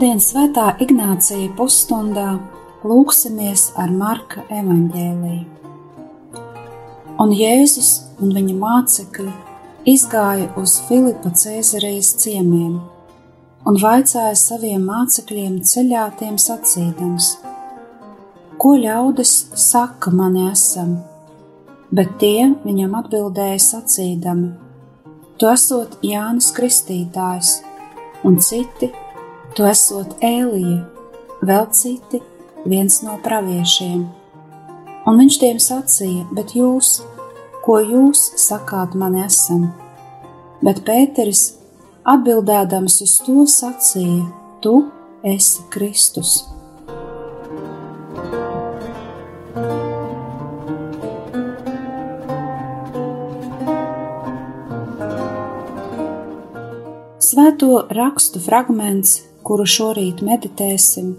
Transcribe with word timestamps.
Šodien 0.00 0.22
Svētā 0.24 0.62
Ignācija 0.80 1.50
pusstundā 1.58 2.38
lūksimies 2.88 3.66
ar 3.76 3.90
Marka 3.92 4.40
evaņģēliju. 4.48 5.42
Un 7.20 7.34
Jēzus 7.36 7.90
un 8.16 8.30
viņa 8.32 8.54
mācekļi 8.62 9.26
izgāja 9.92 10.46
uz 10.56 10.78
Filipa 10.86 11.34
Cēzarijas 11.42 12.14
ciemiem 12.22 12.78
un 13.68 13.76
vaicāja 13.82 14.38
saviem 14.40 14.88
mācekļiem 14.88 15.60
ceļā 15.68 16.06
tiem 16.22 16.40
sacīdams: 16.46 17.28
Ko 18.56 18.72
ļaudis 18.80 19.34
saka 19.66 20.14
mani 20.16 20.46
esam? 20.48 20.96
Bet 21.92 22.16
tie 22.24 22.48
viņam 22.64 22.96
atbildēja 23.02 23.60
sacīdami: 23.68 24.48
Tu 25.36 25.52
esot 25.52 26.00
Jānis 26.00 26.48
Kristītājs, 26.56 27.58
un 28.24 28.40
citi 28.40 28.94
Tu 29.50 29.64
esot 29.66 30.12
Ēlija, 30.22 30.84
vēl 31.42 31.64
citi, 31.74 32.20
viens 32.70 33.00
no 33.02 33.16
praviešiem. 33.24 34.04
Un 35.10 35.16
viņš 35.18 35.38
tiem 35.42 35.56
sacīja, 35.58 36.28
bet 36.36 36.52
jūs, 36.54 37.00
ko 37.64 37.80
jūs 37.82 38.20
sakāt 38.38 38.94
man 38.94 39.16
esam? 39.18 39.72
Bet 40.62 40.84
Pēteris 40.86 41.56
atbildēdams 42.06 43.00
uz 43.02 43.16
to 43.26 43.42
sacīja, 43.50 44.28
tu 44.62 44.84
esi 45.26 45.66
Kristus. 45.74 46.44
Svēto 57.30 57.82
rakstu 57.90 58.38
fragments 58.42 59.18
kuru 59.46 59.66
šorīt 59.68 60.20
meditēsim, 60.26 61.12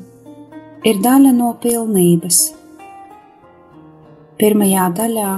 ir 0.88 1.00
daļa 1.04 1.32
no 1.38 1.52
pilnības. 1.62 2.42
Pirmajā 4.42 4.88
daļā 4.98 5.32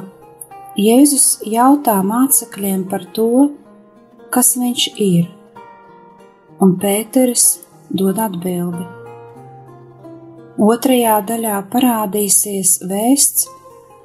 Jēzus 0.79 1.27
jautā 1.45 1.99
mācekļiem 2.07 2.87
par 2.89 3.03
to, 3.13 3.49
kas 4.33 4.55
viņš 4.57 4.85
ir, 5.03 5.27
un 6.63 6.73
Pēteris 6.81 7.47
dod 7.93 8.17
atbildi. 8.23 8.87
Otrajā 10.63 11.19
daļā 11.29 11.59
parādīsies 11.73 12.79
vēsts 12.89 13.47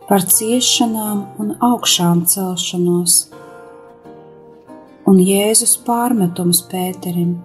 par 0.09 0.25
ciešanām 0.25 1.25
un 1.41 1.55
augšām 1.71 2.25
celšanos, 2.29 3.19
un 5.09 5.21
Jēzus 5.25 5.77
pārmetums 5.89 6.63
Pēterim 6.69 7.37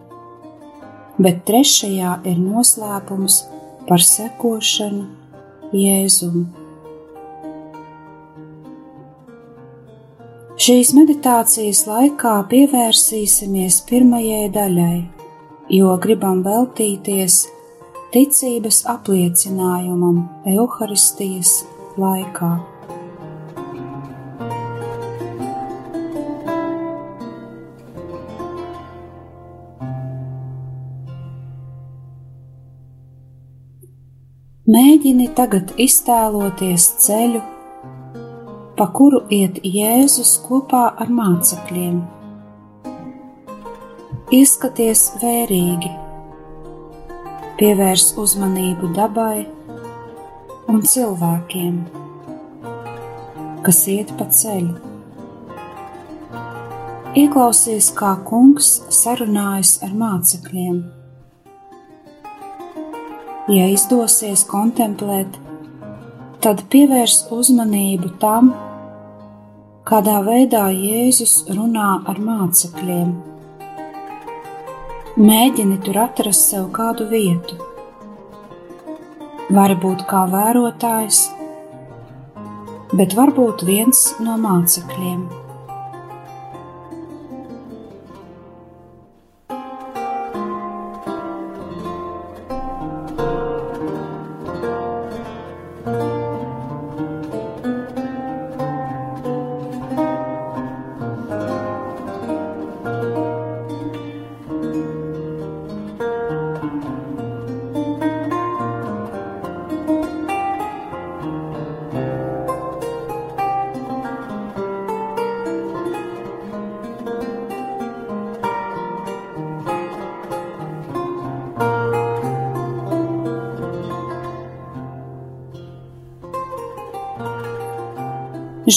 bet 1.21 1.43
trešajā 1.47 2.17
ir 2.29 2.41
noslēpums 2.41 3.39
par 3.87 4.03
sekošanu 4.03 5.07
Jēzum. 5.73 6.45
Šīs 10.63 10.93
meditācijas 10.95 11.81
laikā 11.89 12.35
pievērsīsimies 12.51 13.81
pirmajai 13.89 14.45
daļai, 14.53 14.99
jo 15.75 15.95
gribam 16.03 16.43
veltīties 16.45 17.39
ticības 18.13 18.83
apliecinājumam 18.93 20.21
Euharistijas 20.53 21.63
laikā. 21.99 22.72
Mēģini 34.63 35.25
tagad 35.35 35.73
iztēloties 35.75 36.83
ceļu, 37.03 37.39
pa 38.77 38.85
kuru 38.95 39.19
iet 39.35 39.57
Jēzus 39.67 40.37
kopā 40.45 40.85
ar 41.03 41.11
mācekļiem. 41.11 41.97
Ieskaties 44.31 45.03
vērīgi, 45.19 45.91
pievērs 47.59 48.07
uzmanību 48.23 48.93
dabai 48.95 49.43
un 50.71 50.79
cilvēkiem, 50.93 51.83
kas 53.67 53.83
iet 53.97 54.15
pa 54.15 54.31
ceļu. 54.31 54.79
Ieklausies, 57.19 57.91
kā 57.99 58.15
kungs 58.31 58.77
sarunājas 59.03 59.81
ar 59.83 59.91
mācekļiem 59.91 60.83
ja 63.51 63.65
izdosies 63.67 64.45
kontemplēt, 64.47 65.35
tad 66.43 66.63
pievērs 66.71 67.25
uzmanību 67.33 68.13
tam, 68.21 68.53
kādā 69.87 70.21
veidā 70.23 70.69
Jēzus 70.71 71.43
runā 71.51 71.89
ar 72.07 72.21
mācekļiem. 72.23 73.13
Mēģini 75.19 75.77
tur 75.85 75.99
atrast 76.07 76.49
sev 76.53 76.71
kādu 76.73 77.05
vietu. 77.11 77.59
Varbūt 79.53 80.07
kā 80.09 80.23
vērotājs, 80.31 81.27
bet 82.95 83.13
varbūt 83.19 83.67
viens 83.67 84.07
no 84.23 84.39
mācekļiem. 84.41 85.42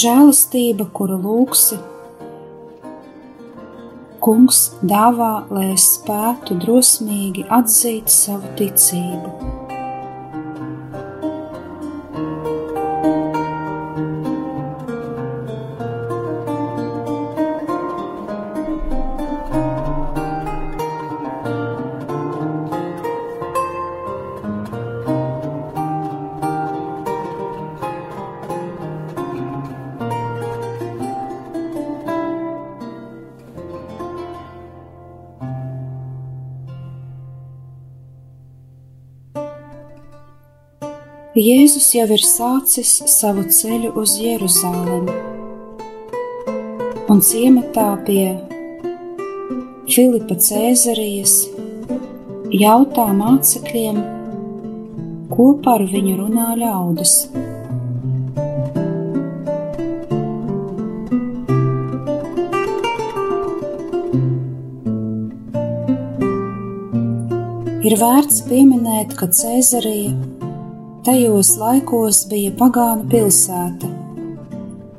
Žēlastība, 0.01 0.89
kuru 0.97 1.19
lūgsi. 1.25 1.79
Kungs 4.27 4.61
dāvā, 4.83 5.33
lai 5.55 5.69
es 5.75 5.87
spētu 5.97 6.59
drosmīgi 6.65 7.47
atzīt 7.59 8.11
savu 8.11 8.51
ticību. 8.59 9.36
Jēzus 41.37 41.91
jau 41.93 42.07
ir 42.15 42.23
sācis 42.25 42.91
savu 43.13 43.43
ceļu 43.53 43.91
uz 44.01 44.15
Jeruzalemi, 44.17 45.13
un 47.13 47.19
ciematā 47.21 47.91
pie 48.07 48.31
Filipa 49.85 50.39
Cēzarijas 50.41 51.35
jautā 52.57 53.05
mācekļiem, 53.19 53.99
ko 55.35 55.51
par 55.67 55.85
viņu 55.91 56.15
runā 56.23 56.55
ļaudis. 56.63 57.13
Ir 67.85 67.99
vērts 68.01 68.41
pieminēt, 68.49 69.13
ka 69.21 69.29
Cēzarija 69.29 70.36
tajos 71.07 71.53
laikos 71.61 72.25
bija 72.27 72.51
pagānu 72.59 73.05
pilsēta. 73.11 73.89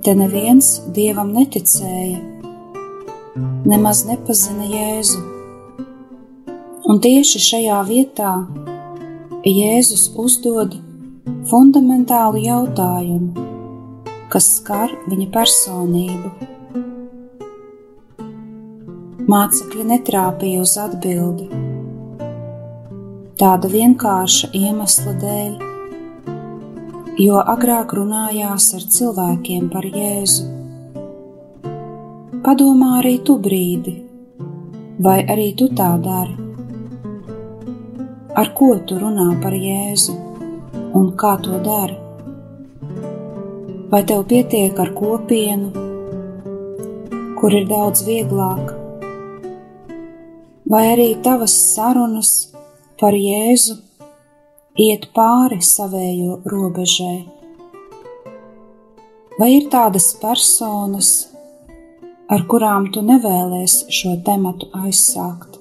Te 0.06 0.14
neviens 0.16 0.70
dievam 0.96 1.34
neticēja, 1.36 2.22
nemaz 3.68 4.06
nepazina 4.08 4.70
Jēzu. 4.72 5.20
Un 6.88 7.02
tieši 7.04 7.44
šajā 7.50 7.82
vietā 7.90 8.32
Jēzus 9.44 10.08
uzdod 10.24 10.80
fundamentālu 11.52 12.40
jautājumu, 12.46 13.48
kas 14.32 14.52
skar 14.62 14.96
viņa 15.12 15.30
personību. 15.36 16.36
Mācekļi 19.28 19.90
netrāpīja 19.92 20.64
uz 20.64 20.80
atbildi 20.80 21.52
tāda 23.38 23.70
vienkārša 23.70 24.56
iemesla 24.58 25.12
dēļ, 25.22 25.77
jo 27.18 27.40
agrāk 27.42 27.96
runājās 27.98 28.68
ar 28.78 28.84
cilvēkiem 28.94 29.70
par 29.74 29.86
Jēzu. 29.90 30.44
Padomā 32.46 32.90
arī 33.00 33.16
tu 33.26 33.40
brīdi, 33.42 33.94
vai 35.02 35.24
arī 35.26 35.48
tu 35.58 35.72
tā 35.80 35.90
dari? 36.04 36.36
Ar 38.38 38.52
ko 38.60 38.76
tu 38.86 39.00
runā 39.02 39.32
par 39.42 39.56
Jēzu 39.58 40.14
un 41.00 41.10
kā 41.18 41.34
to 41.42 41.58
dari? 41.66 41.98
Vai 43.90 44.04
tev 44.06 44.28
pietiek 44.30 44.78
ar 44.78 44.94
kopienu, 44.94 45.72
kur 47.40 47.58
ir 47.58 47.66
daudz 47.66 48.06
vieglāk, 48.06 48.76
vai 50.70 50.86
arī 50.94 51.10
tavas 51.26 51.58
sarunas 51.74 52.32
par 53.02 53.18
Jēzu 53.18 53.87
iet 54.78 55.10
pāri 55.18 55.58
savējo 55.66 56.38
robežai? 56.52 57.26
Vai 59.38 59.50
ir 59.56 59.68
tādas 59.74 60.12
personas, 60.22 61.12
ar 62.30 62.44
kurām 62.50 62.90
tu 62.94 63.02
nevēlies 63.06 63.84
šo 63.94 64.16
tematu 64.26 64.70
aizsākt? 64.78 65.58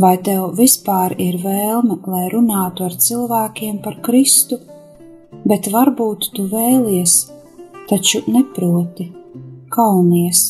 Vai 0.00 0.14
tev 0.24 0.54
vispār 0.56 1.12
ir 1.20 1.36
vēlme, 1.42 1.98
lai 2.08 2.26
runātu 2.32 2.86
ar 2.86 2.96
cilvēkiem 3.06 3.82
par 3.84 3.98
Kristu, 4.04 4.56
bet 5.44 5.68
varbūt 5.72 6.30
tu 6.36 6.46
vēlies, 6.48 7.18
taču 7.92 8.24
neproti, 8.28 9.10
kaunies? 9.68 10.46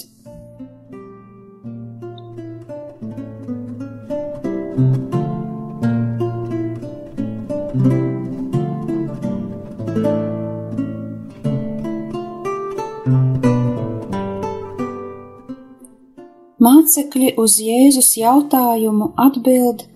Mācekļi 16.61 17.31
uz 17.41 17.55
Jēzus 17.65 18.11
jautājumu 18.21 19.07
atbild, 19.17 19.87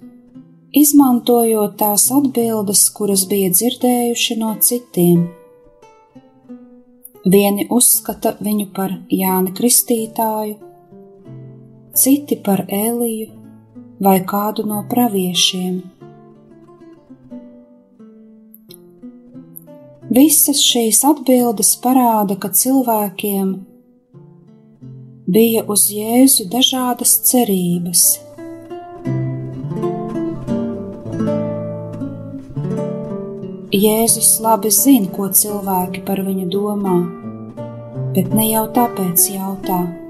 izmantojot 0.72 1.74
tās 1.76 2.06
atbildes, 2.08 2.86
kuras 2.96 3.26
bija 3.28 3.50
dzirdējuši 3.52 4.36
no 4.40 4.54
citiem. 4.64 5.26
Vieni 7.34 7.66
uzskata 7.68 8.32
viņu 8.40 8.70
par 8.78 8.94
Jāni 9.12 9.52
Kristītāju, 9.58 10.56
citi 11.92 12.40
par 12.48 12.64
Eliju 12.68 13.28
vai 14.00 14.16
kādu 14.24 14.64
no 14.64 14.80
praviešiem. 14.88 15.76
Visas 20.16 20.64
šīs 20.64 21.04
atbildes 21.12 21.76
parāda, 21.84 22.40
ka 22.40 22.48
cilvēkiem 22.48 23.54
bija 25.26 25.64
uz 25.68 25.88
Jēzu 25.92 26.48
dažādas 26.52 27.16
cerības. 27.24 28.04
Jēzus 33.74 34.36
labi 34.44 34.70
zina, 34.70 35.10
ko 35.10 35.26
cilvēki 35.34 36.04
par 36.06 36.22
viņu 36.22 36.46
domā, 36.52 37.00
bet 38.14 38.30
ne 38.36 38.46
jau 38.52 38.68
tāpēc 38.76 39.28
jautā. 39.34 40.03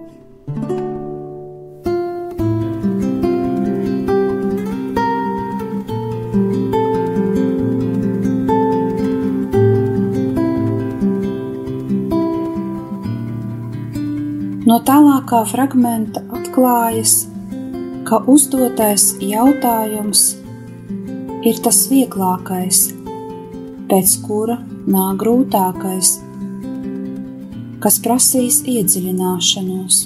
No 14.74 14.80
tālākā 14.82 15.44
fragmenta 15.46 16.18
atklājas, 16.34 17.28
ka 18.08 18.18
uzdotais 18.26 19.04
jautājums 19.22 20.22
ir 21.46 21.60
tas 21.62 21.78
vieglākais, 21.92 22.80
pēc 23.92 24.14
kura 24.24 24.56
nāk 24.90 25.20
grūtākais, 25.20 26.10
kas 27.86 28.00
prasīs 28.02 28.58
iedziļināšanos. 28.72 30.00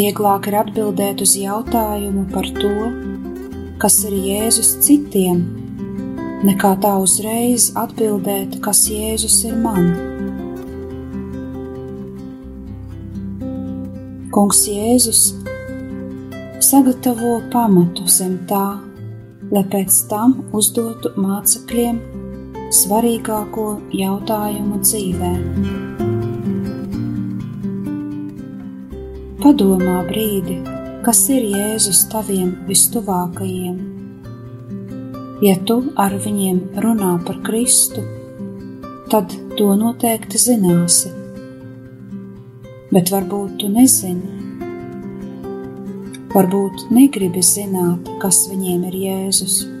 Vieglāk 0.00 0.50
ir 0.50 0.58
atbildēt 0.64 1.22
uz 1.28 1.36
jautājumu 1.44 2.26
par 2.34 2.50
to, 2.58 2.90
kas 3.86 4.00
ir 4.10 4.18
Jēzus 4.32 4.74
citiem, 4.88 5.46
nekā 6.50 6.74
tā 6.82 6.98
uzreiz 7.06 7.70
atbildēt, 7.86 8.58
kas 8.66 8.88
Jēzus 8.90 9.44
ir 9.46 9.56
man. 9.62 10.05
Kungs 14.36 14.66
Jēzus 14.68 15.20
sagatavo 16.60 17.38
pamatu 17.54 18.02
zem 18.04 18.34
tā, 18.50 18.66
lai 19.48 19.62
pēc 19.72 19.96
tam 20.10 20.34
uzdotu 20.60 21.14
mācekļiem 21.16 22.02
svarīgāko 22.80 23.64
jautājumu 23.96 24.82
dzīvē. 24.84 25.32
Padomā 29.40 29.98
brīdi, 30.12 30.60
kas 31.08 31.24
ir 31.32 31.50
Jēzus 31.56 32.04
taviem 32.12 32.52
vistuvākajiem. 32.68 33.82
Ja 35.48 35.56
tu 35.64 35.80
ar 35.96 36.20
viņiem 36.28 36.66
runā 36.84 37.14
par 37.24 37.40
Kristu, 37.48 38.04
tad 39.08 39.32
to 39.56 39.72
noteikti 39.80 40.44
zināsi 40.50 41.15
bet 42.96 43.10
varbūt 43.12 43.58
tu 43.60 43.68
nezini. 43.68 44.30
Varbūt 46.32 46.86
negribi 46.96 47.42
zināt, 47.44 48.08
kas 48.22 48.46
viņiem 48.48 48.86
ir 48.88 48.96
Jēzus. 49.02 49.75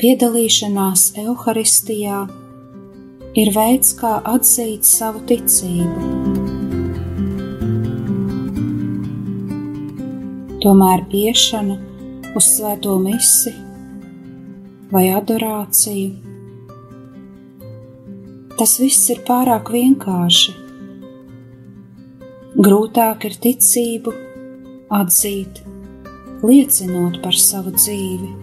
Piedalīšanās 0.00 1.02
evaharistijā 1.20 2.22
ir 3.36 3.50
veids, 3.52 3.90
kā 3.98 4.14
atzīt 4.30 4.88
savu 4.88 5.20
ticību. 5.28 6.06
Tomēr 10.64 11.04
iešana 11.20 11.76
uz 12.32 12.48
svēto 12.48 12.96
misiju 13.04 14.88
vai 14.88 15.04
adorāciju. 15.20 16.16
Tas 18.56 18.80
viss 18.80 19.12
ir 19.12 19.20
pārāk 19.28 19.68
vienkārši. 19.76 20.56
Grūtāk 22.56 23.28
ir 23.28 23.42
ticību 23.44 24.16
atzīt, 25.04 25.66
liecinot 26.40 27.20
par 27.20 27.36
savu 27.50 27.76
dzīvi. 27.76 28.39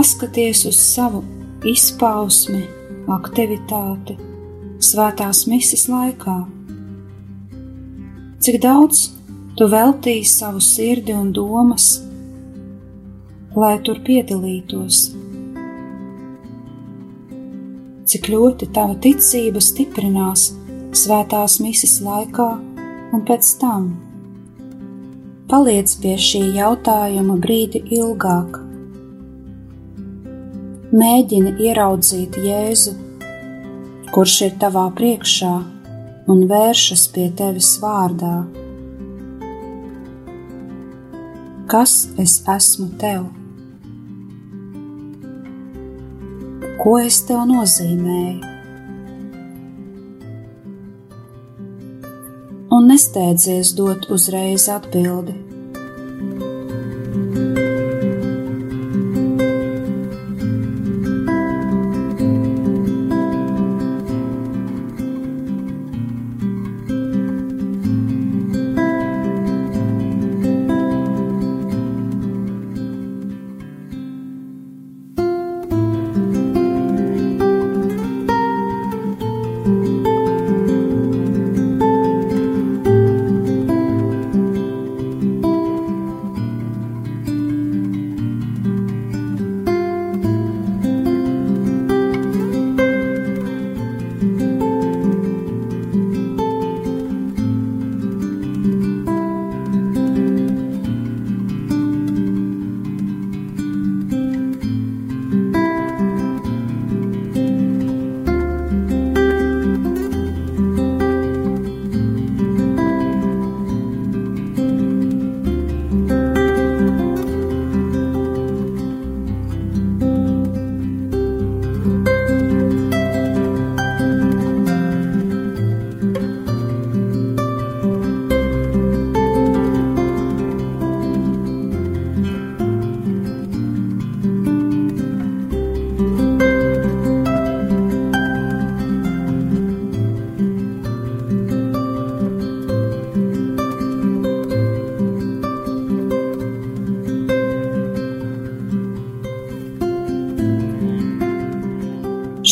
Paskaties 0.00 0.62
uz 0.64 0.76
savu 0.80 1.18
izpausmi, 1.68 2.62
aktivitāti, 3.12 4.14
svētās 4.80 5.42
misijas 5.44 5.82
laikā. 5.92 6.36
Cik 8.40 8.56
daudz 8.64 9.02
tu 9.60 9.66
veltīji 9.68 10.22
savu 10.30 10.62
sirdi 10.64 11.12
un 11.12 11.34
domas, 11.36 11.88
lai 13.52 13.74
tur 13.84 14.00
piedalītos? 14.06 15.02
Cik 18.08 18.30
ļoti 18.32 18.70
tava 18.72 18.96
ticība 19.04 19.60
stiprinās 19.60 20.46
svētās 21.02 21.58
misijas 21.60 21.98
laikā 22.08 22.48
un 23.12 23.28
pēc 23.28 23.52
tam? 23.60 23.92
Paliec 25.52 25.92
pie 26.00 26.16
šī 26.30 26.46
jautājuma 26.56 27.36
brīdi 27.44 27.84
ilgāk 28.00 28.62
mēģini 30.90 31.52
ieraudzīt 31.62 32.34
Jēzu, 32.42 32.96
kurš 34.10 34.36
ir 34.46 34.54
tavā 34.58 34.88
priekšā 34.98 35.52
un 36.30 36.40
vēršas 36.50 37.04
pie 37.14 37.28
tevis 37.38 37.76
vārdā. 37.82 38.40
Kas 41.70 41.92
es 42.18 42.40
esmu 42.50 42.88
tev? 42.98 43.28
Ko 46.80 46.96
es 46.98 47.20
tev 47.28 47.44
nozīmēju? 47.52 48.48
Un 52.74 52.90
nesteidzies 52.90 53.76
dot 53.78 54.10
uzreiz 54.10 54.66
atbildi 54.70 55.49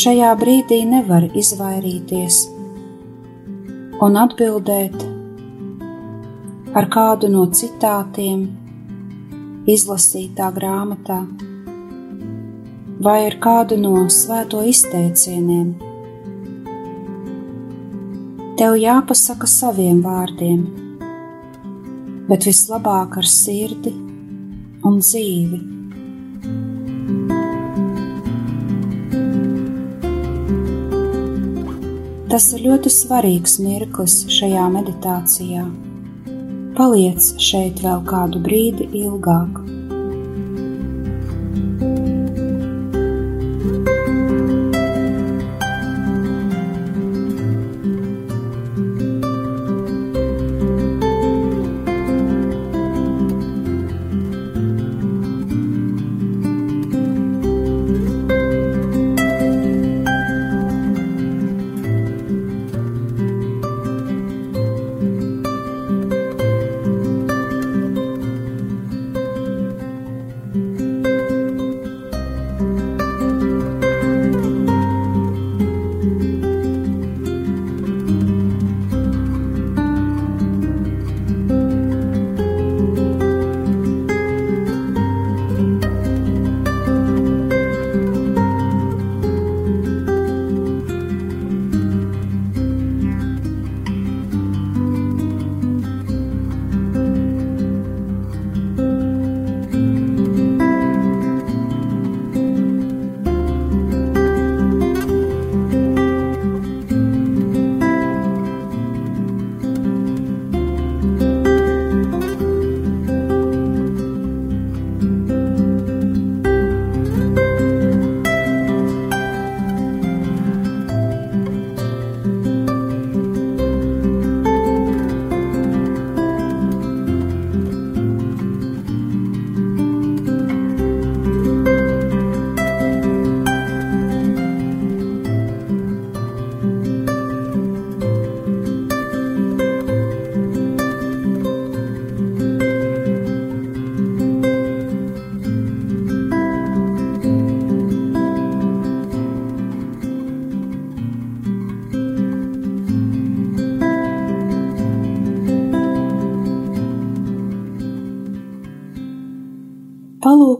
šajā 0.08 0.28
brīdī 0.40 0.76
nevar 0.88 1.24
izvairīties 1.36 2.36
un 4.06 4.14
atbildēt 4.16 5.02
ar 6.80 6.88
kādu 6.94 7.28
no 7.34 7.42
citātiem 7.58 8.46
izlasītā 9.68 10.48
grāmatā 10.56 11.18
vai 13.04 13.18
ar 13.26 13.36
kādu 13.44 13.76
no 13.84 14.08
svēto 14.08 14.64
izteicieniem. 14.72 15.70
Tev 18.56 18.80
jāpasaka 18.80 19.50
saviem 19.60 20.00
vārdiem, 20.08 20.68
bet 22.30 22.48
vislabāk 22.48 23.20
ar 23.20 23.34
sirdi 23.38 23.92
un 24.88 25.02
dzīvi. 25.04 25.77
Tas 32.28 32.44
ir 32.52 32.60
ļoti 32.66 32.90
svarīgs 32.92 33.54
mirklis 33.64 34.18
šajā 34.28 34.66
meditācijā. 34.74 35.62
Paliec 36.76 37.30
šeit 37.40 37.80
vēl 37.80 38.04
kādu 38.10 38.42
brīdi 38.44 38.84
ilgāk. 39.00 39.77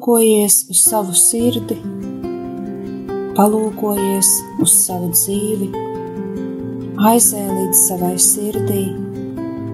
Palūkojies 0.08 0.54
uz 0.72 0.78
savu 0.88 1.12
sirdi, 1.12 1.74
palūkojies 3.36 4.30
uz 4.64 4.76
savu 4.86 5.10
dzīvi, 5.12 5.68
aizē 7.10 7.42
līdz 7.44 7.82
savai 7.82 8.14
sirdī 8.16 8.86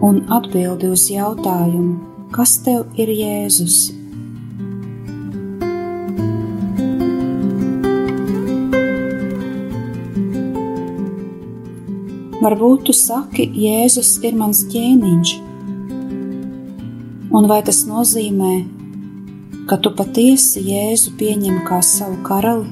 un 0.02 0.24
atbildi 0.34 0.90
uz 0.90 1.06
jautājumu, 1.12 2.00
kas 2.34 2.56
tev 2.66 2.82
ir 2.98 3.14
Jēzus? 3.14 3.78
Varbūt 12.42 12.88
tu 12.90 13.00
saki, 13.06 13.52
Jēzus 13.54 14.16
ir 14.26 14.34
mans 14.34 14.66
ķēniņš, 14.74 15.40
un 17.30 17.52
vai 17.54 17.62
tas 17.62 17.86
nozīmē, 17.86 18.73
ka 19.68 19.78
tu 19.80 19.90
patiesi 19.96 20.60
Jēzu 20.60 21.14
pieņem 21.18 21.62
kā 21.68 21.78
savu 21.84 22.18
karali? 22.26 22.68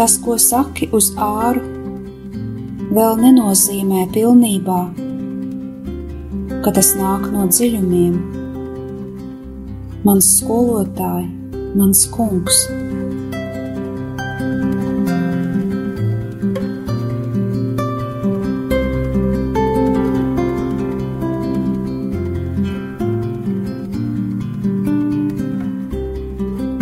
Tas, 0.00 0.16
ko 0.24 0.34
saki 0.40 0.88
uz 0.96 1.12
āru, 1.20 1.62
vēl 2.90 3.20
nenozīmē 3.20 4.06
pilnībā, 4.14 4.80
ka 6.64 6.74
tas 6.74 6.94
nāk 6.98 7.28
no 7.30 7.46
dziļumiem. 7.52 8.18
Mans 10.08 10.34
skolotāj, 10.40 11.26
mans 11.76 12.06
kungs. 12.14 12.64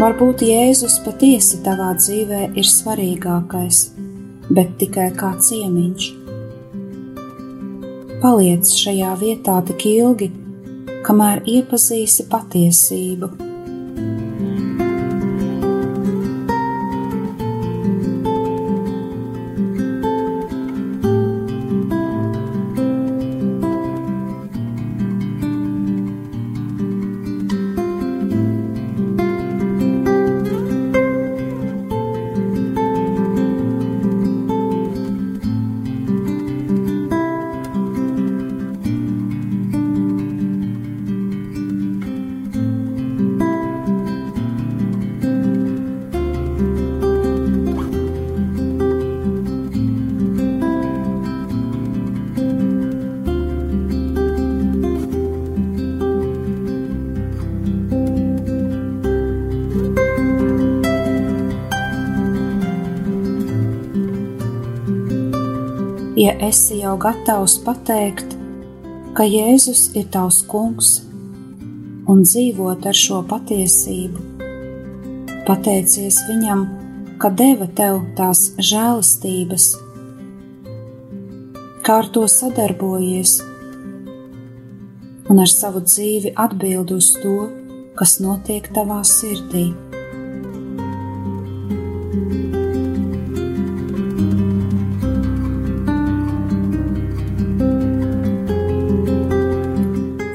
Varbūt 0.09 0.41
Jēzus 0.41 0.95
patiesi 1.05 1.59
tavā 1.61 1.91
dzīvē 1.99 2.39
ir 2.57 2.65
svarīgākais, 2.65 3.81
bet 4.49 4.71
tikai 4.81 5.11
kā 5.21 5.35
ciemiņš. 5.45 6.07
Paliec 8.23 8.71
šajā 8.73 9.11
vietā 9.21 9.59
tik 9.69 9.85
ilgi, 9.91 10.31
kamēr 11.05 11.45
iepazīsi 11.59 12.25
patiesību 12.33 13.48
ja 66.19 66.33
esi 66.43 66.81
jau 66.83 66.97
gatavs 66.99 67.59
pateikt, 67.63 68.35
ka 69.15 69.27
Jēzus 69.27 69.89
ir 69.99 70.09
tavs 70.15 70.41
kungs 70.51 70.97
un 72.11 72.25
dzīvot 72.27 72.87
ar 72.91 72.99
šo 72.99 73.21
patiesību. 73.31 74.25
Pateicies 75.47 76.19
viņam, 76.29 76.65
ka 77.23 77.31
deva 77.31 77.69
tev 77.81 78.01
tās 78.19 78.49
žēlastības, 78.59 79.71
kā 81.87 82.01
ar 82.03 82.11
to 82.15 82.27
sadarbojies 82.29 83.39
un 85.29 85.43
ar 85.45 85.51
savu 85.53 85.85
dzīvi 85.87 86.35
atbild 86.47 86.93
uz 86.99 87.13
to, 87.23 87.37
kas 87.99 88.19
notiek 88.25 88.67
tavā 88.75 89.05
sirdī. 89.07 89.69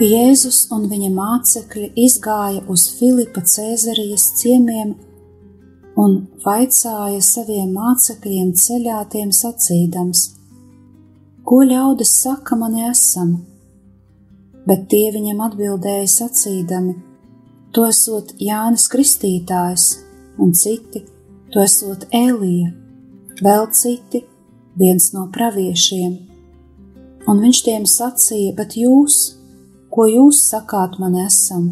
Jēzus 0.04 0.66
un 0.74 0.88
viņa 0.92 1.10
mācekļi 1.14 1.90
izgāja 2.04 2.64
uz 2.72 2.86
Filipa 2.98 3.44
Cēzarijas 3.48 4.26
ciemiemiem 4.40 4.94
un 6.00 6.16
vaicāja 6.44 7.22
saviem 7.24 7.70
mācekļiem 7.78 8.50
ceļā 8.58 9.04
tiem 9.14 9.32
sacīdams: 9.36 10.24
Ko 11.48 11.62
ļaudis 11.70 12.12
saka 12.24 12.58
mani 12.60 12.84
esam? 12.90 13.36
Bet 14.68 14.90
tie 14.92 15.12
viņam 15.16 15.44
atbildēja 15.46 16.10
sacīdami: 16.16 16.96
Tu 17.72 17.86
esot 17.88 18.34
Jānis 18.40 18.90
Kristītājs, 18.92 19.86
un 20.38 20.52
citi: 20.58 21.04
Tu 21.54 21.62
esot 21.64 22.08
Elija, 22.12 22.74
vēl 23.40 23.70
citi: 23.72 24.26
viens 24.76 25.14
no 25.14 25.30
praviešiem. 25.32 26.20
Un 27.30 27.40
viņš 27.46 27.64
tiem 27.70 27.88
sacīja: 27.88 28.58
Bet 28.58 28.76
jūs! 28.80 29.43
Ko 29.94 30.08
jūs 30.10 30.40
sakāt 30.50 30.98
man 31.02 31.14
esam? 31.22 31.68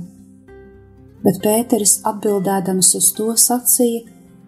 Bet 1.25 1.39
Pēteris 1.41 1.99
atbildēdams 2.05 2.93
uz 2.99 3.07
to 3.17 3.33
sacīja: 3.37 4.03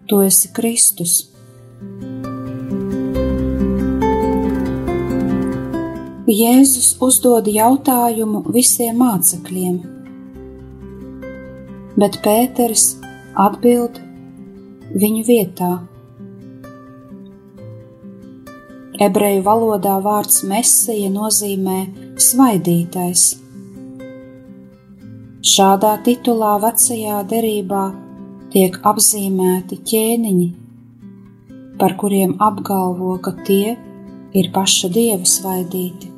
Tu 0.06 0.20
esi 0.22 0.50
Kristus. 0.54 1.14
Jēzus 6.34 6.94
uzdod 7.04 7.46
jautājumu 7.50 8.40
visiem 8.54 8.96
mācekļiem, 9.02 9.76
bet 12.00 12.18
Pēteris 12.24 12.86
atbild 13.46 14.00
viņu 15.04 15.22
vietā. 15.28 15.70
Ebreju 19.04 19.46
valodā 19.46 19.94
vārds 20.02 20.42
mesija 20.48 21.10
nozīmē 21.10 21.80
svaidītais. 22.18 23.43
Šādā 25.54 25.90
titulā 26.02 26.54
vecajā 26.62 27.18
derībā 27.30 27.82
tiek 28.50 28.78
apzīmēti 28.90 29.76
ķēniņi, 29.90 30.46
par 31.78 31.94
kuriem 32.00 32.32
apgalvo, 32.46 33.12
ka 33.26 33.34
tie 33.46 33.74
ir 34.40 34.48
paša 34.56 34.90
dieva 34.96 35.28
svaidīti. 35.28 36.13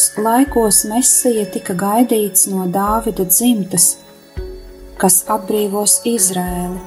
Jēzus 0.00 0.22
laikos 0.24 0.78
Mesija 0.88 1.42
tika 1.52 1.74
gaidīts 1.76 2.46
no 2.48 2.64
Dāvida 2.72 3.26
dzimtas, 3.28 3.98
kas 4.96 5.16
atbrīvos 5.28 5.98
Izrēli. 6.08 6.78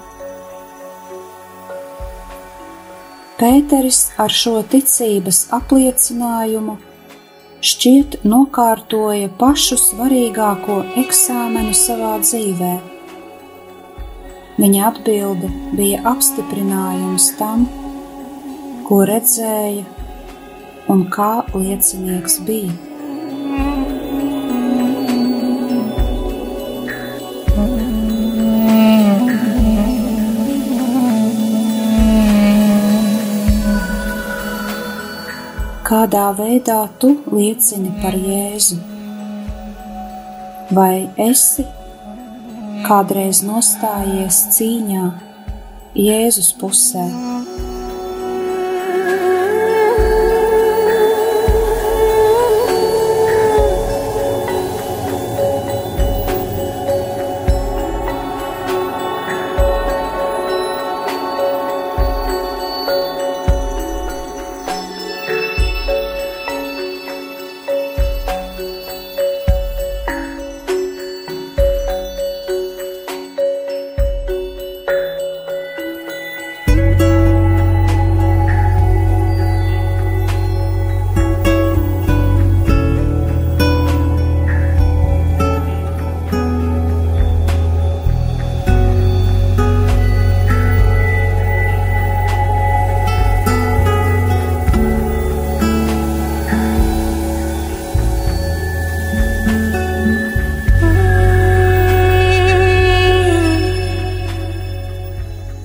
Pēteris 3.38 4.00
ar 4.18 4.34
šo 4.34 4.64
ticības 4.72 5.44
apliecinājumu 5.54 6.74
šķiet 7.62 8.18
nokārtoja 8.26 9.30
pašu 9.38 9.78
svarīgāko 9.78 10.80
eksāmenu 11.04 11.76
savā 11.78 12.16
dzīvē. 12.24 12.72
Viņa 14.58 14.88
atbilde 14.88 15.52
bija 15.78 16.02
apstiprinājums 16.16 17.30
tam, 17.38 17.68
ko 18.90 19.04
redzēja 19.06 19.86
un 20.90 21.06
kā 21.14 21.36
liecinieks 21.54 22.40
bija. 22.50 22.93
Kādā 36.14 36.30
veidā 36.38 36.76
tu 37.02 37.10
liecini 37.34 37.90
par 38.04 38.14
Jēzu? 38.14 38.76
Vai 40.70 41.10
esi 41.18 41.66
kādreiz 42.86 43.42
nostājies 43.42 44.44
cīņā 44.54 45.08
Jēzus 45.98 46.54
pusē? 46.62 47.08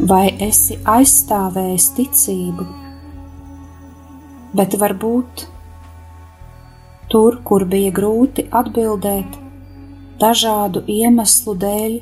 Vai 0.09 0.29
esi 0.45 0.79
aizstāvējis 0.89 1.87
ticību, 1.97 2.65
bet 4.57 4.77
varbūt 4.81 5.45
tur, 7.13 7.39
kur 7.45 7.65
bija 7.69 7.93
grūti 7.95 8.47
atbildēt 8.61 9.39
dažādu 10.23 10.85
iemeslu 10.89 11.55
dēļ, 11.65 11.97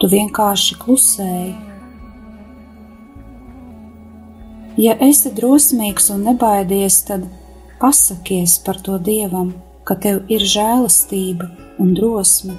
tu 0.00 0.10
vienkārši 0.12 0.76
klusēji. 0.82 1.54
Ja 4.84 4.96
esi 5.06 5.30
drosmīgs 5.34 6.10
un 6.14 6.24
nebaidies, 6.28 7.00
tad 7.08 7.26
pasakies 7.80 8.58
par 8.66 8.80
to 8.82 8.98
dievam, 8.98 9.54
ka 9.86 9.94
tev 9.94 10.24
ir 10.32 10.42
žēlastība 10.42 11.50
un 11.82 11.94
drosme, 11.94 12.58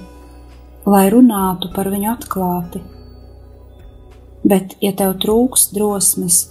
lai 0.88 1.06
runātu 1.12 1.72
par 1.76 1.90
viņu 1.92 2.12
atklāti 2.14 2.84
bet, 4.46 4.76
ja 4.84 4.92
tev 4.96 5.16
trūks 5.22 5.70
drosmes, 5.74 6.46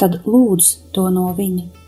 tad 0.00 0.20
lūdz 0.26 0.72
to 0.94 1.08
no 1.14 1.30
viņa. 1.38 1.81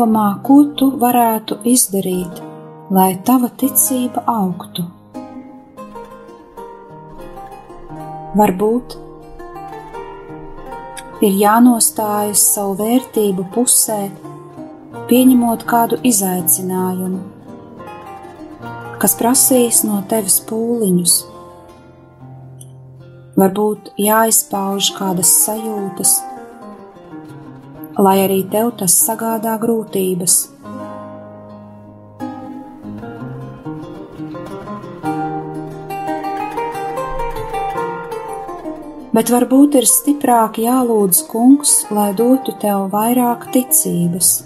Padomā, 0.00 0.38
ko 0.40 0.54
tu 0.80 0.86
varētu 0.96 1.58
izdarīt, 1.68 2.38
lai 2.96 3.18
tava 3.20 3.50
ticība 3.60 4.22
augtu. 4.32 4.86
Varbūt 8.40 8.96
ir 11.28 11.36
jānostājas 11.42 12.46
savu 12.54 12.78
vērtību 12.78 13.44
pusē, 13.52 13.98
pieņemot 15.12 15.66
kādu 15.68 16.00
izaicinājumu, 16.12 17.20
kas 19.04 19.18
prasīs 19.20 19.82
no 19.84 20.00
tevis 20.08 20.40
pūliņus. 20.48 21.18
Varbūt 23.36 23.92
jāizpauž 24.08 24.94
kādas 24.96 25.36
sajūtas, 25.44 26.16
lai 28.00 28.16
arī 28.24 28.40
tev 28.52 28.72
tas 28.80 28.94
sagādā 29.04 29.58
grūtības. 29.60 30.36
Bet 39.10 39.32
varbūt 39.34 39.74
ir 39.80 39.88
stiprāk 39.90 40.60
jālūdz 40.62 41.24
kungs, 41.28 41.72
lai 41.90 42.12
dotu 42.16 42.54
tev 42.62 42.86
vairāk 42.92 43.48
ticības. 43.52 44.36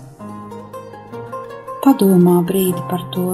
Padomā 1.84 2.40
brīdi 2.48 2.88
par 2.88 3.04
to. 3.12 3.28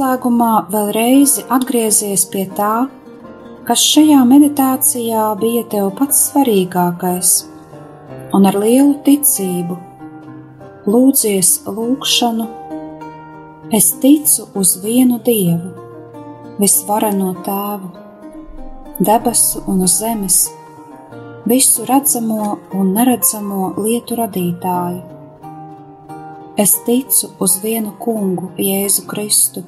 Noslēgumā 0.00 0.70
vēl 0.72 0.86
reizi 0.96 1.42
atgriezies 1.52 2.22
pie 2.32 2.46
tā, 2.56 2.86
kas 3.68 3.82
šajā 3.84 4.22
meditācijā 4.24 5.24
bija 5.36 5.66
tev 5.68 5.90
pats 5.98 6.22
svarīgākais, 6.30 7.32
un 8.32 8.48
ar 8.48 8.56
lielu 8.62 8.94
ticību 9.04 9.76
lūdzies 10.88 11.50
lūgšanu. 11.66 12.46
Es 13.76 13.90
ticu 14.00 14.46
uz 14.56 14.72
vienu 14.80 15.18
Dievu, 15.26 15.74
visvareno 16.62 17.34
Tēvu, 17.44 17.92
debesu 19.04 19.60
un 19.68 19.84
uz 19.84 19.98
zemes, 20.00 20.38
visu 21.44 21.84
redzamo 21.92 22.56
un 22.72 22.94
neredzamo 22.96 23.74
lietu 23.76 24.16
radītāju. 24.22 25.04
Es 26.56 26.78
ticu 26.88 27.34
uz 27.36 27.60
vienu 27.60 27.92
kungu, 28.00 28.48
Jēzu 28.56 29.04
Kristu 29.12 29.66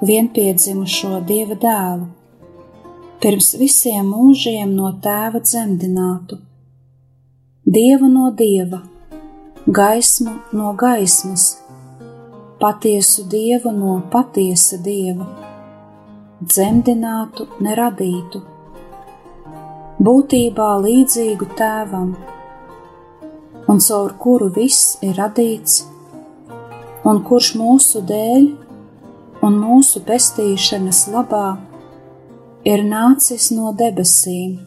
vienpiedzimušo 0.00 1.18
Dieva 1.26 1.56
dēlu, 1.58 2.06
pirms 3.22 3.48
visiem 3.58 4.12
mūžiem 4.12 4.70
no 4.76 4.92
tēva 5.02 5.40
dzemdinātu, 5.42 6.38
Dievu 7.66 8.06
no 8.12 8.28
Dieva, 8.30 8.78
gaismu 9.66 10.36
no 10.54 10.70
gaismas, 10.78 11.48
patiesu 12.62 13.26
Dievu 13.32 13.72
no 13.74 13.96
patiesa 14.12 14.78
Dieva, 14.84 15.26
dzemdinātu 16.46 17.48
neradītu, 17.66 18.44
būtībā 19.98 20.68
līdzīgu 20.86 21.50
tēvam, 21.58 22.14
un 23.68 23.82
caur 23.88 24.14
kuru 24.22 24.46
viss 24.54 24.94
ir 25.02 25.18
radīts, 25.18 25.82
un 27.02 27.24
kurš 27.26 27.52
mūsu 27.58 28.06
dēļ 28.06 28.48
un 29.44 29.58
mūsu 29.62 30.02
pestīšanas 30.06 31.06
labā 31.12 31.46
ir 32.66 32.82
nācis 32.86 33.50
no 33.54 33.72
debesīm, 33.76 34.58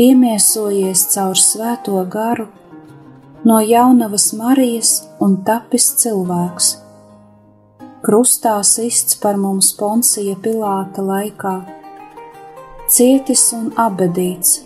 iemiesojies 0.00 1.08
caur 1.14 1.38
svēto 1.38 1.98
garu 2.12 2.46
no 3.44 3.58
jaunavas 3.60 4.30
Marijas 4.38 4.94
un 5.20 5.40
tapis 5.46 5.90
cilvēks. 6.02 6.76
Krustā 8.02 8.56
sists 8.66 9.18
par 9.22 9.38
mums 9.38 9.70
Poncija 9.78 10.34
Pilāta 10.42 11.04
laikā, 11.06 11.54
cietis 12.90 13.44
un 13.54 13.70
abedīts, 13.78 14.62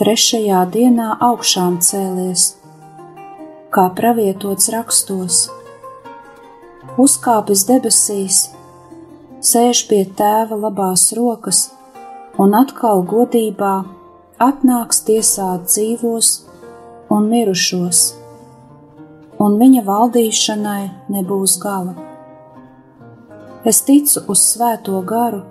trešajā 0.00 0.66
dienā 0.74 1.14
augšām 1.28 1.78
cēlies, 1.84 2.50
kā 3.72 3.88
pravietots 3.96 4.68
rakstos, 4.74 5.46
uzkāpis 7.00 7.64
debesīs, 7.68 8.42
sēž 9.40 9.86
pie 9.88 10.02
tēva 10.18 10.58
labās 10.66 11.08
rokas 11.16 11.70
un 12.40 12.54
atkal 12.56 13.04
godībā 13.08 13.74
atnāks 14.42 15.02
tiesāt 15.06 15.68
dzīvos 15.70 16.32
un 17.12 17.28
mirušos, 17.30 18.02
un 19.42 19.58
viņa 19.60 19.84
valdīšanai 19.88 20.82
nebūs 21.14 21.58
gala. 21.62 21.96
Es 23.64 23.82
ticu 23.86 24.24
uz 24.32 24.42
Svēto 24.42 24.98
garu, 25.06 25.42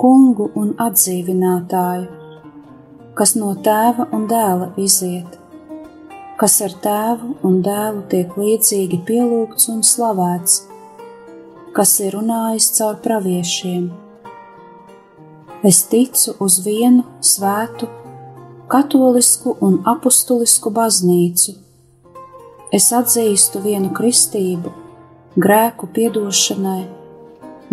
kungu 0.00 0.48
un 0.58 0.72
atdzīvinātāju, 0.80 2.06
kas 3.14 3.34
no 3.38 3.52
tēva 3.66 4.08
un 4.16 4.24
dēla 4.30 4.72
iziet, 4.80 5.43
kas 6.40 6.60
ar 6.66 6.72
tēvu 6.84 7.34
un 7.46 7.60
dēlu 7.64 8.04
tiek 8.10 8.32
līdzīgi 8.38 9.00
pielūgts 9.06 9.68
un 9.72 9.82
slavēts, 9.86 10.62
kas 11.74 11.98
ir 12.02 12.16
runājis 12.18 12.70
caur 12.78 12.98
praviešiem. 13.04 13.90
Es 15.64 15.84
ticu 15.88 16.34
uz 16.44 16.58
vienu 16.64 17.04
svētu, 17.24 17.88
katolisku 18.68 19.54
un 19.64 19.78
apustulisku 19.88 20.72
baznīcu. 20.74 21.54
Es 22.74 22.90
atzīstu 22.92 23.62
vienu 23.64 23.92
kristību, 23.94 24.72
grēku 25.38 25.88
piedošanai, 25.94 26.82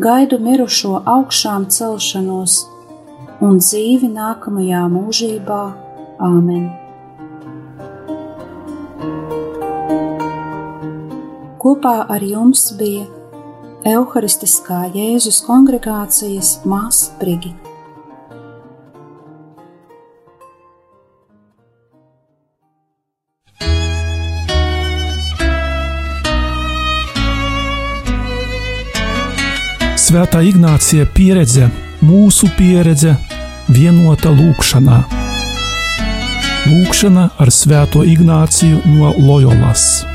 gaidu 0.02 0.40
mirušo 0.40 1.02
augšām 1.16 1.66
celšanos 1.74 2.62
un 3.42 3.58
dzīvi 3.64 4.12
nākamajā 4.14 4.86
mūžībā. 4.94 5.64
Āmen! 6.22 6.81
Kopā 11.62 12.08
ar 12.10 12.24
jums 12.26 12.72
bija 12.74 13.04
Euharistiskā 13.86 14.80
Jēzus 14.96 15.44
kongregācijas 15.46 16.56
māsa 16.66 17.14
Brigita. 17.20 17.70
Svētā 30.02 30.42
Ignācija 30.50 31.06
pieredze, 31.14 31.70
mūsu 32.02 32.50
pieredze, 32.58 33.14
vienota 33.70 34.34
lūkšanā. 34.34 35.04
Lūkšana 36.72 37.30
ar 37.38 37.54
Svēto 37.54 38.02
Ignāciju 38.02 38.82
no 38.98 39.14
Loyolas. 39.22 40.11